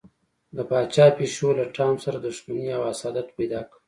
[0.55, 3.77] د پاچا پیشو له ټام سره دښمني او حسادت پیدا کړ.